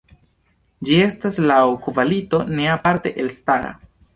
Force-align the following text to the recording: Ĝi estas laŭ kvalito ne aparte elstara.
Ĝi 0.87 0.95
estas 1.07 1.37
laŭ 1.51 1.59
kvalito 1.89 2.41
ne 2.57 2.67
aparte 2.79 3.17
elstara. 3.25 3.71